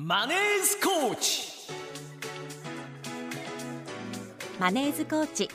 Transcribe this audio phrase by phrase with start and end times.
[0.00, 1.72] マネースコーチ。
[4.60, 5.50] マネーズコーチ。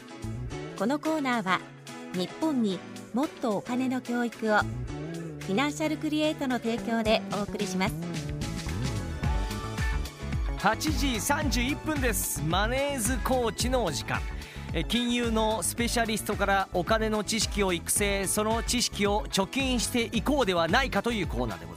[0.77, 1.61] このコーナーは
[2.13, 2.77] 日本に
[3.13, 7.95] もっとお金の教育をフィナンシャルクリエイトの提供でお送りします。
[10.57, 11.07] 8時
[11.71, 12.43] 31分です。
[12.45, 14.19] マネーズコーチのお時間。
[14.73, 21.72] え金融のスペシャリストからお金の知識を育成その知識を貯金していこうではないかというコーナーでございます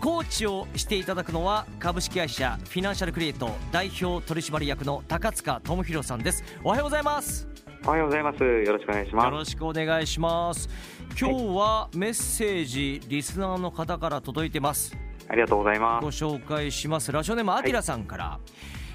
[0.00, 6.44] コーチをしていただくのは株式会社フィナンシャルクリエイト代表取締役の高塚智博さんです。
[6.62, 7.48] おはようございます。
[7.84, 8.42] おはようございます。
[8.42, 9.24] よろしくお願いします。
[9.24, 10.68] よろしくお願いします。
[11.18, 14.96] 今日はメッセージリスナーの方から届いてます。
[15.28, 16.24] ありがとうございまごす。
[16.24, 17.10] 紹介します。
[17.10, 18.38] ラジオネームアキラさんから、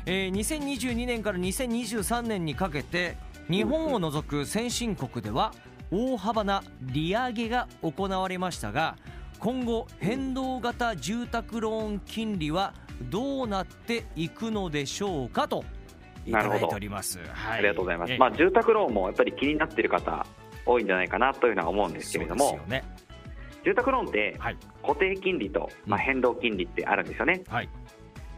[0.05, 3.17] えー2022年から2023年にかけて
[3.49, 5.53] 日本を除く先進国では
[5.91, 8.95] 大幅な利上げが行われましたが
[9.41, 12.75] 今後変動型住宅ローン金利は
[13.09, 15.65] どうなっていくのでしょうかと
[16.27, 18.13] いただいております、はありがとうございます。
[18.13, 20.27] えまあ住宅ローンもやっぱり気になっている方
[20.63, 22.83] 多いんじゃないかなというのは思うんですけれども、ね。
[23.65, 24.57] 住宅ローンってはい。
[24.83, 27.41] 固定金利とまあうん変動金利ってあるんですよね。
[27.49, 27.69] はい、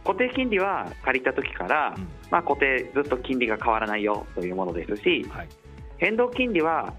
[0.05, 2.07] 固定金利は借りた時からうん。
[2.31, 5.49] まあ固定ずっと金利が変わらないよというものですし、はい。
[5.97, 6.93] 変動金利は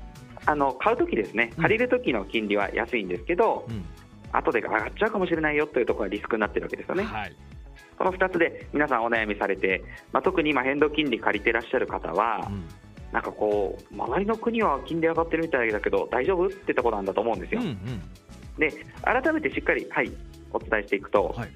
[0.47, 1.53] あの買う時ですね。
[1.57, 1.63] うん。
[1.63, 3.85] 借りる時の金利は安いんですけど、うん。
[4.33, 7.05] 後で上がっちゃうかもしれないよというところがリスクになってるわけですよね。
[7.05, 7.37] はい。
[7.97, 12.65] この2つで皆さんお悩みされて、まあ、特に今変動金利借りてらっしゃる方は、うん。
[13.13, 17.61] なんかこう周りの国は金利上がってるみたいだけど大丈夫ってところなんだと思うんですよ。
[17.61, 18.03] うんうん。
[18.59, 20.13] で改めてしっかり、はい、
[20.53, 21.49] お伝えしていくと、はい。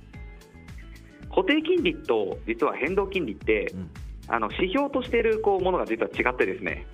[1.30, 3.90] 固定金利と実は変動金利ってうん。
[4.28, 6.86] あの指標としているこうものが実は違ってですね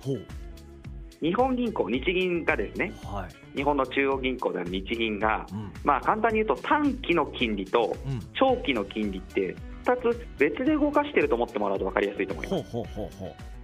[1.25, 3.57] 日本銀行、日銀がですねはい。
[3.57, 5.71] 日本の中央銀行である日銀が、うん。
[5.83, 8.19] まあ、簡単に言うと短期の金利とうん。
[8.35, 12.65] 長期の金利って2つ別で動かしていると思ってもらうと分かりやすいと思います。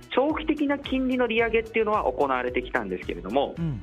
[0.09, 3.79] 長期的な金利の利上げっていうのは行われてきたんですけれども、ううん。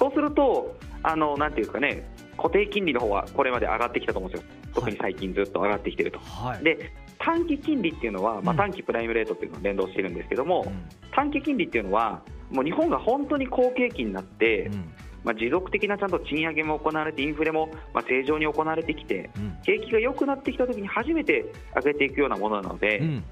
[0.00, 6.18] そうすると、あのなんていうかね、固定金利の方はこれまで上がってきたと思うんですよ、特に最近ずっと上がってきてると。
[6.18, 6.64] はい。
[6.64, 8.56] で短期金利っていうのは、まあ、うん。
[8.56, 10.82] 短期プライムレートっていうのが連動してるんですけども、うん。
[11.14, 12.22] 短期金利っていうのは、
[12.52, 14.92] もう日本が本当に好景気になって、うん。
[15.24, 19.56] まあ、持続的なちゃんと賃上げも行われて、インフレもまあ正常に行われてきて、うん。
[19.64, 21.44] 景気が良くなってきたときに初めて
[21.76, 23.24] 上げていくようなものなので、うん。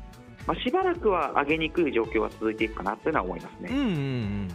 [0.47, 3.69] まあ、しばらくは上げにくい状況は続いていくかなというのは思いますね。
[3.71, 4.49] うんうんうん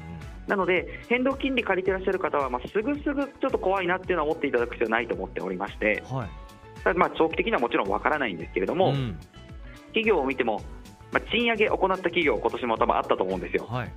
[0.48, 6.30] なので、変動金利借りてらっしゃる方は、まあ、すぐすぐちょっと怖いなっていうのは思っていただく必要はないと思っておりまして、うんはい
[6.96, 9.18] まあ長期的にはもちろんわからないんですけれども、うん。
[9.88, 10.62] 企業を見ても、
[11.12, 13.66] まあ、賃上げ行った企業、今年も多分あったと思うんですよ。
[13.68, 13.92] はい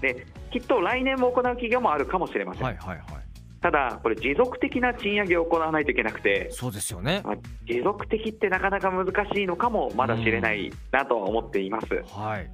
[0.00, 2.62] で、きっと来年も行う企業もあるかもしれません。
[2.64, 3.26] はいはいはい。
[3.60, 7.22] ただ、これ、持続的な賃上げを行わないといけなくて、そうですよね。
[7.24, 7.36] まあ、
[7.66, 11.86] 持続的ってなかなか難しいのかもまだ知れないなとは思っています。
[12.06, 12.50] はい。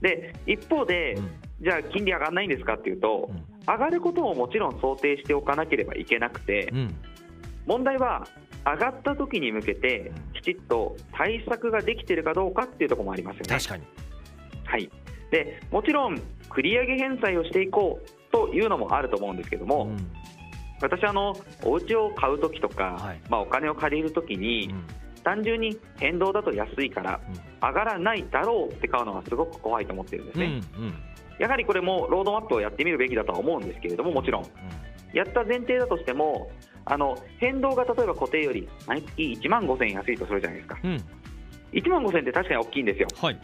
[0.00, 1.30] で、一方で、うん。
[1.60, 3.44] じゃあ、金利上がらないんですかっていうと、うん。
[3.66, 6.94] 上がることももちろん想定しておかなければいけなくて、うん。
[7.66, 8.26] 問題は
[8.64, 10.32] 上がった時に向けてうん。
[10.32, 13.46] きちっと対策ができているかどうかっていうところもありますよね。
[13.48, 13.82] 確かに。
[14.64, 14.90] はい、
[15.30, 16.20] でもちろん
[16.50, 20.10] 繰り上げ返済をしていこうというのもあると思うんですけども、うん。
[20.80, 23.20] 私あのお家を買う時とか、はい。
[23.28, 24.86] まあ、お金を借りる時に、うん。
[25.24, 27.20] 単純に変動だと安いから
[27.60, 30.94] 上がらないだろうって買うのはすごく怖いと思ってるんですうんね、うん。
[31.40, 34.46] やはりこれもロードマップをやってみるべきだとは思うんですけれどももちろん。
[35.12, 36.52] やった前提だとしても
[36.84, 40.78] あの変動が例えば固定より毎月1万5000円安いとするじゃないですか。
[40.84, 40.90] うん。
[40.92, 41.04] うん
[41.72, 43.08] 1万5000円って確かに大きいんですよ。
[43.20, 43.38] はい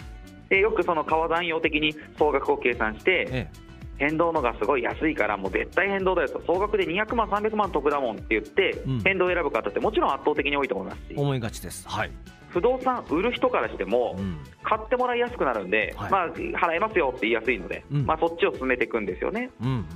[0.53, 3.51] でよくその川残用的に総額を計算してえ
[3.97, 6.43] 変動のがすごい安いからもう絶対変動だよと。
[6.47, 9.01] 総額で200万300万得だもんって言ってうん。
[9.01, 11.05] 変動を選ぶ方ってもちろん圧倒的に多いと思いますし。
[11.11, 11.89] え思いがちです。
[11.89, 12.11] はい。
[12.49, 14.39] 不動産売る人からしてもうん。
[14.63, 16.11] 買ってもらいやすくなるんで、はい。
[16.11, 18.05] まあ、払えますよって言いやすいので、うん。
[18.05, 19.51] まあ、そっちを進めていくんですよね。
[19.63, 19.87] うんうん。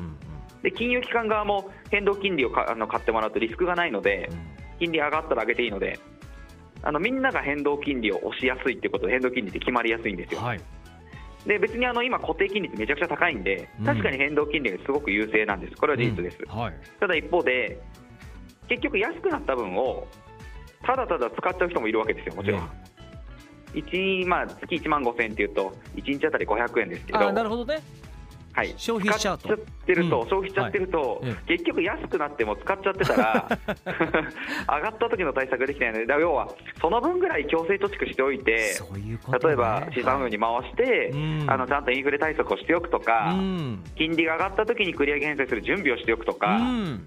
[0.63, 4.57] で金融機関側も変動金利をかあの買ってもらうとリスクがないのでうん。
[4.79, 5.99] 金利上がったら上げていいので
[6.87, 10.41] あのみんなが変動金利を押しやすいっていうことで変動金利って決まりやすいんですよ。
[10.41, 10.61] はい。
[11.45, 13.85] で別にあの今、固定金利ってめちゃくちゃ高いんでうん。
[13.85, 16.39] 確かに変動金利がすごく優勢なんです、これは事実です。
[16.41, 16.57] うん。
[16.57, 16.75] はい。
[17.01, 17.81] ただ一方で
[18.69, 20.07] 結局安くなった分を
[20.85, 22.61] ただただ使っちゃう人もいるわけですよ、もちろん。
[22.61, 22.69] ね
[23.75, 27.19] 一まあ、月1万5000円っていうと1日あたり500円ですけど。
[27.19, 27.81] あなるほどね
[28.57, 29.49] はい、消費しちゃうと。
[29.49, 30.29] 使っちゃってると、うん。
[30.29, 33.49] 消費しちゃってると、結局安くなっても使っちゃってたら
[34.67, 36.49] 上がった時の対策できないので要は
[36.81, 38.73] その分ぐらい強制貯蓄しておいて
[39.43, 41.45] 例えば資産運用に回して、うん。
[41.49, 43.85] あのちゃんとインフレ対策をしておくとか、うん。
[43.95, 47.07] 金利が上がった時に繰り上げ返済する準備をしておくとか、うん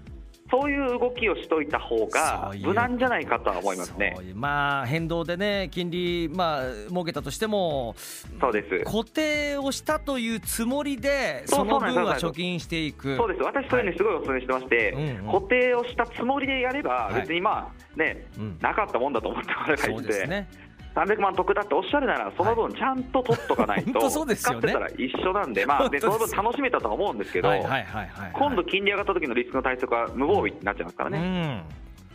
[0.50, 2.66] そういう動きをしといた方がそういう。
[2.68, 4.12] 無難じゃないかとは思いますね。
[4.16, 4.24] そう。
[4.24, 7.94] いうまあ変動でね金利まあ設けたとしても
[8.40, 8.84] そうです。
[8.84, 13.16] 固定をしたというつもりでそうその分は貯金していく。
[13.16, 13.42] そうです。
[13.42, 15.32] 私、それね、すごいお勧めしてまして、うんうん。
[15.32, 17.20] 固定をしたつもりでやれば、はい。
[17.20, 18.58] 別にまあね、うん。
[18.60, 20.48] なかったもんだと思ってもらえばいそいうんで、ですね
[20.94, 27.50] 300万得だっておっしゃるなら、その分、ちゃんと取っとかないと、使ってたら一緒なんで、まあ、でその分楽しめたとは思うんですけど、
[28.32, 31.18] 今度、金利上がった時のリスクの対策は無防備になっちゃいますからね。
[31.18, 31.62] うん。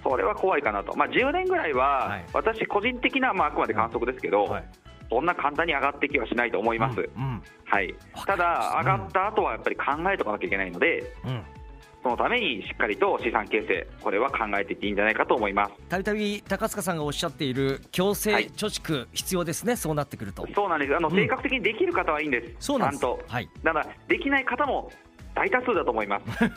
[0.04, 2.26] それは怖いかなと、まあ、10年ぐらいは、はい。
[2.34, 4.64] 私、個人的な、まあ、あくまで観測ですけど、はい。
[5.10, 7.94] そんな簡単に上がってきはしないと思います、うんはい、
[8.26, 11.44] ただ、す上がった後はやっぱり考えておかなきゃいけないので、うん
[12.06, 15.72] そのためにしっかりと資産形成、これは考えていっていいんじゃないかと思います。
[15.90, 18.50] たびたび高塚さんがおっしゃっている強制はい。
[18.50, 20.46] 貯蓄必要ですね、そうなってくると。
[20.54, 20.96] そうなんです。
[20.96, 21.16] あの、うん。
[21.16, 23.06] 性格的にできる方はいいんです、そうなんです。
[23.06, 24.92] はい、だから、できない方も
[25.34, 26.44] 大多数だと思います。
[26.44, 26.52] はい、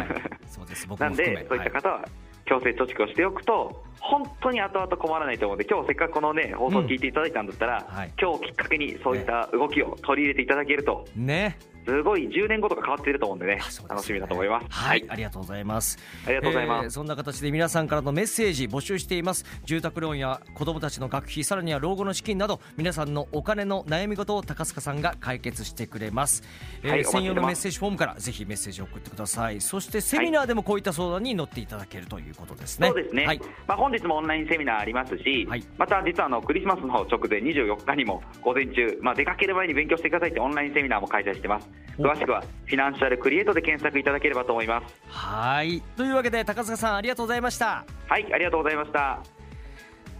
[0.48, 0.88] そうです。
[0.88, 1.42] 僕なんも含め。
[1.42, 2.04] で、そういったはい方は
[2.46, 8.12] 強制貯蓄をしておくと、本当に後々困らないと思うので、今日せっかくこのね、放送を聞いていただいたんだったら、はい。
[8.18, 13.62] 今日きっかけにそういった動きを取り入れていただけると、ねすごい10年後とか変わっていると思うんでね、ね。
[13.88, 14.66] 楽しみだと思います。
[14.70, 15.98] はい、ありがとうございます。
[16.26, 16.84] ありがとうございます。
[16.84, 19.44] えーそんな形で皆さんからのメッセージ募集しています。
[19.64, 26.42] 住宅ローンや子どもたちの学費さらには老後の資金など皆さんのお金の悩み事を高須さんが解決してくれます、
[26.82, 29.60] えー専用のメッセージフォームからぜひメッセージを送ってください。
[29.60, 32.88] そしてセミナーでもこういった相談に乗っていただけるということですね。
[32.88, 33.40] そうですね、はい。
[33.66, 35.64] まあ、本日もオンラインセミナーありますし、はい。
[35.78, 41.68] また実はあのクリスマスの直前24日にも午前中、まあ、出かける前に勉強していただいてオンラインセミナーも開催してます。
[41.68, 44.94] お詳しくはフィナンシャルクリエイトで検索いただければと思います。
[45.08, 45.82] はい。
[45.96, 47.84] というわけで高塚さんありがとうございました。
[48.06, 49.22] はいありがとうございました。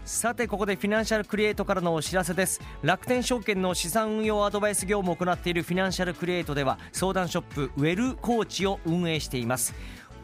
[0.05, 2.61] さてここでフィナンシャルクリエイトからのお知らせです。
[2.81, 9.75] 楽天証券の資産運用アドバイス業務を行っているフィナンシャルクリエイトでは相談ショップウェルコーチを運営しています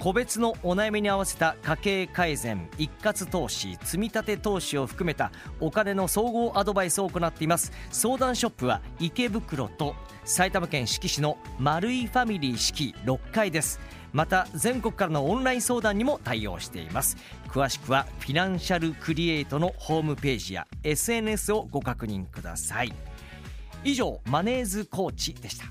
[0.03, 7.71] 個別のお悩みに合わせた家計改善一括投資積み立て投資を含めたお金の総合アドバイスを行っています。
[7.89, 9.95] 相談ショップは池袋と
[10.25, 13.79] 埼玉県志木市の丸いファミリー四季6階です。
[14.11, 17.15] また全国からのオンライン相談にも対応しています。
[17.47, 22.91] 詳しくはフィナンシャルクリエイトのホームページや SNS をご確認ください。
[23.85, 25.63] 以上マネーズコーチでした。